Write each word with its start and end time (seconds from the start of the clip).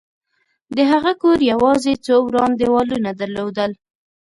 د 0.75 0.77
هغه 0.91 1.11
کور 1.21 1.37
یوازې 1.51 1.93
څو 2.05 2.15
وران 2.27 2.51
دېوالونه 2.59 3.09
درلودل 3.19 3.71